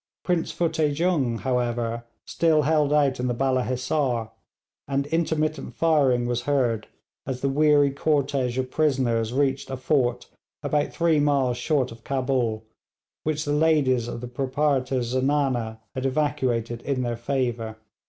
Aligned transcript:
Prince 0.23 0.51
Futteh 0.51 0.89
Jung, 0.97 1.37
however, 1.37 2.05
still 2.25 2.63
held 2.63 2.91
out 2.91 3.19
in 3.19 3.27
the 3.27 3.35
Balla 3.35 3.63
Hissar, 3.63 4.31
and 4.87 5.05
intermittent 5.05 5.75
firing 5.75 6.25
was 6.25 6.41
heard 6.49 6.87
as 7.27 7.41
the 7.41 7.49
weary 7.49 7.91
cortège 7.91 8.57
of 8.57 8.71
prisoners 8.71 9.31
reached 9.31 9.69
a 9.69 9.77
fort 9.77 10.27
about 10.63 10.91
three 10.91 11.19
miles 11.19 11.57
short 11.57 11.91
of 11.91 12.03
Cabul, 12.03 12.63
which 13.21 13.45
the 13.45 13.53
ladies 13.53 14.07
of 14.07 14.21
the 14.21 14.27
proprietor's 14.27 15.13
zenana 15.13 15.79
had 15.93 16.07
evacuated 16.07 16.81
in 16.81 17.03
their 17.03 17.15
favour. 17.15 17.77